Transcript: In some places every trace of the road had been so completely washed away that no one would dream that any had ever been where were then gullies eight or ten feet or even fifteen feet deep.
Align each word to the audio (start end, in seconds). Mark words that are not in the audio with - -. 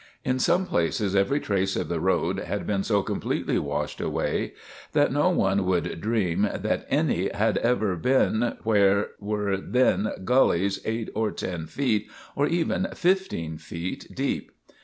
In 0.25 0.39
some 0.39 0.65
places 0.65 1.15
every 1.15 1.39
trace 1.39 1.75
of 1.75 1.87
the 1.87 1.99
road 1.99 2.39
had 2.39 2.65
been 2.65 2.81
so 2.83 3.03
completely 3.03 3.59
washed 3.59 4.01
away 4.01 4.53
that 4.93 5.11
no 5.11 5.29
one 5.29 5.63
would 5.67 6.01
dream 6.01 6.49
that 6.51 6.87
any 6.89 7.29
had 7.29 7.59
ever 7.59 7.95
been 7.95 8.57
where 8.63 9.09
were 9.19 9.57
then 9.57 10.11
gullies 10.23 10.79
eight 10.85 11.09
or 11.13 11.29
ten 11.29 11.67
feet 11.67 12.09
or 12.35 12.47
even 12.47 12.87
fifteen 12.95 13.59
feet 13.59 14.07
deep. 14.15 14.51